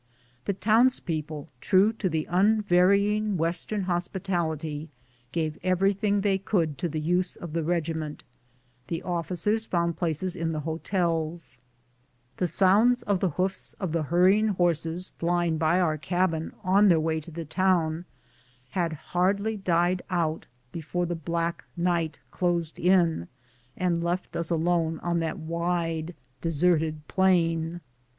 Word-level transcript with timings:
The 0.45 0.53
towns 0.53 0.99
people, 0.99 1.49
true 1.61 1.93
to 1.93 2.09
the 2.09 2.25
unvarying 2.27 3.37
western 3.37 3.83
hospitality, 3.83 4.89
gave 5.31 5.59
everything 5.61 6.21
they 6.21 6.39
could 6.39 6.79
to 6.79 6.89
the 6.89 6.99
use 6.99 7.35
of 7.35 7.53
the 7.53 7.61
regiment; 7.63 8.23
the 8.87 9.03
officers 9.03 9.63
found 9.63 9.97
places 9.97 10.35
in 10.35 10.53
the 10.53 10.61
hotels. 10.61 11.59
A 11.59 12.39
BLIZZARD. 12.39 12.59
21 12.61 12.83
The 12.87 12.95
sounds 12.97 13.03
of 13.03 13.19
the 13.19 13.29
hoofs 13.29 13.73
of 13.73 13.91
the 13.91 14.01
hurrying 14.01 14.47
horses 14.47 15.09
flying 15.19 15.59
by 15.59 15.79
our 15.79 15.99
cabin 15.99 16.53
on 16.63 16.87
their 16.87 16.99
way 16.99 17.19
to 17.19 17.29
the 17.29 17.45
town 17.45 18.05
had 18.71 18.93
hardly 18.93 19.55
died 19.55 20.01
out 20.09 20.47
before 20.71 21.05
the 21.05 21.13
black 21.13 21.63
night 21.77 22.19
closed 22.31 22.79
in 22.79 23.27
and 23.77 24.03
left 24.03 24.35
us 24.35 24.49
alone 24.49 24.97
on 25.03 25.19
that 25.19 25.37
wide, 25.37 26.15
deserted 26.41 27.07
plain. 27.07 27.81